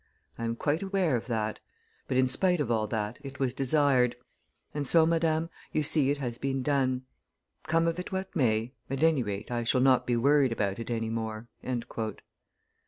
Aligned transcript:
I 0.35 0.45
am 0.45 0.55
quite 0.55 0.81
aware 0.81 1.15
of 1.15 1.27
that; 1.27 1.59
but, 2.07 2.17
in 2.17 2.25
spite 2.25 2.59
of 2.59 2.71
all 2.71 2.87
that, 2.87 3.19
it 3.21 3.37
was 3.37 3.53
desired; 3.53 4.15
and 4.73 4.87
so, 4.87 5.05
Madame, 5.05 5.51
you 5.73 5.83
see 5.83 6.09
it 6.09 6.17
has 6.17 6.39
been 6.39 6.63
done; 6.63 7.03
come 7.67 7.85
of 7.87 7.99
it 7.99 8.11
what 8.11 8.35
may, 8.35 8.73
at 8.89 9.03
any 9.03 9.21
rate 9.21 9.51
I 9.51 9.63
shall 9.63 9.79
not 9.81 10.07
be 10.07 10.17
worried 10.17 10.51
about 10.51 10.79
it 10.79 10.89
any 10.89 11.11
more." 11.11 11.49